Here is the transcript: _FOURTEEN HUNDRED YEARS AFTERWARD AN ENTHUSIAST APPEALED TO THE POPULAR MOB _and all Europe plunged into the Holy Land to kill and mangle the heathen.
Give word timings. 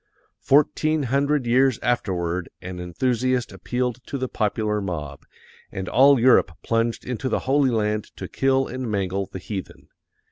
_FOURTEEN 0.43 1.03
HUNDRED 1.09 1.45
YEARS 1.45 1.77
AFTERWARD 1.83 2.49
AN 2.59 2.79
ENTHUSIAST 2.79 3.51
APPEALED 3.51 3.99
TO 4.07 4.17
THE 4.17 4.27
POPULAR 4.27 4.81
MOB 4.81 5.27
_and 5.71 5.87
all 5.87 6.19
Europe 6.19 6.53
plunged 6.63 7.05
into 7.05 7.29
the 7.29 7.41
Holy 7.41 7.69
Land 7.69 8.05
to 8.17 8.27
kill 8.27 8.65
and 8.67 8.89
mangle 8.89 9.27
the 9.31 9.37
heathen. 9.37 9.89